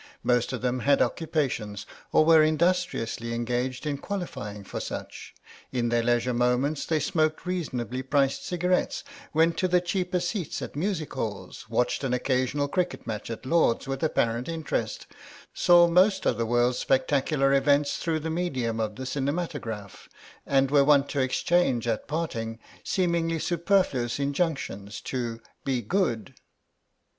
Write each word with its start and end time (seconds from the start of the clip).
Most 0.23 0.51
of 0.51 0.63
them 0.63 0.79
had 0.79 0.99
occupations, 0.99 1.85
or 2.11 2.25
were 2.25 2.41
industriously 2.41 3.35
engaged 3.35 3.85
in 3.85 3.99
qualifying 3.99 4.63
for 4.63 4.79
such; 4.79 5.31
in 5.71 5.89
their 5.89 6.01
leisure 6.01 6.33
moments 6.33 6.87
they 6.87 6.99
smoked 6.99 7.45
reasonably 7.45 8.01
priced 8.01 8.43
cigarettes, 8.43 9.03
went 9.31 9.57
to 9.59 9.67
the 9.67 9.79
cheaper 9.79 10.19
seats 10.19 10.59
at 10.63 10.75
music 10.75 11.13
halls, 11.13 11.69
watched 11.69 12.03
an 12.03 12.15
occasional 12.15 12.67
cricket 12.67 13.05
match 13.05 13.29
at 13.29 13.45
Lord's 13.45 13.87
with 13.87 14.01
apparent 14.01 14.49
interest, 14.49 15.05
saw 15.53 15.87
most 15.87 16.25
of 16.25 16.35
the 16.35 16.47
world's 16.47 16.79
spectacular 16.79 17.53
events 17.53 17.97
through 17.97 18.21
the 18.21 18.31
medium 18.31 18.79
of 18.79 18.95
the 18.95 19.05
cinematograph, 19.05 20.09
and 20.47 20.71
were 20.71 20.83
wont 20.83 21.09
to 21.09 21.19
exchange 21.19 21.87
at 21.87 22.07
parting 22.07 22.57
seemingly 22.83 23.37
superfluous 23.37 24.17
injunctions 24.17 24.99
to 25.01 25.39
"be 25.63 25.83
good." 25.83 26.33